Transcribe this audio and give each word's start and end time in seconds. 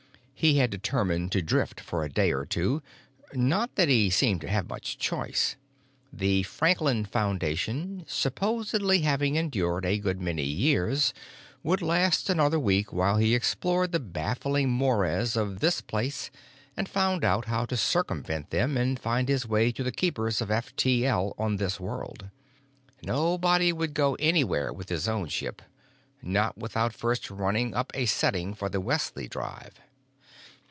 He 0.41 0.57
had 0.57 0.71
determined 0.71 1.31
to 1.33 1.43
drift 1.43 1.79
for 1.79 2.03
a 2.03 2.09
day 2.09 2.31
or 2.33 2.47
two—not 2.47 3.75
that 3.75 3.89
he 3.89 4.09
seemed 4.09 4.41
to 4.41 4.49
have 4.49 4.67
much 4.69 4.97
choice. 4.97 5.55
The 6.11 6.41
Franklin 6.41 7.05
Foundation, 7.05 8.03
supposedly 8.07 9.01
having 9.01 9.35
endured 9.35 9.85
a 9.85 9.99
good 9.99 10.19
many 10.19 10.41
years, 10.43 11.13
would 11.61 11.83
last 11.83 12.27
another 12.27 12.59
week 12.59 12.91
while 12.91 13.17
he 13.17 13.35
explored 13.35 13.91
the 13.91 13.99
baffling 13.99 14.71
mores 14.71 15.35
of 15.35 15.59
this 15.59 15.79
place 15.79 16.31
and 16.75 16.89
found 16.89 17.23
out 17.23 17.45
how 17.45 17.67
to 17.67 17.77
circumvent 17.77 18.49
them 18.49 18.77
and 18.77 18.99
find 18.99 19.29
his 19.29 19.47
way 19.47 19.71
to 19.71 19.83
the 19.83 19.91
keepers 19.91 20.41
of 20.41 20.49
F 20.49 20.75
T 20.75 21.05
L 21.05 21.35
on 21.37 21.57
this 21.57 21.79
world. 21.79 22.31
Nobody 23.05 23.71
would 23.71 23.93
go 23.93 24.15
anywhere 24.15 24.73
with 24.73 24.89
his 24.89 25.07
own 25.07 25.27
ship—not 25.27 26.57
without 26.57 26.93
first 26.95 27.29
running 27.29 27.75
up 27.75 27.91
a 27.93 28.07
setting 28.07 28.55
for 28.55 28.69
the 28.69 28.81
Wesley 28.81 29.27
Drive! 29.27 29.75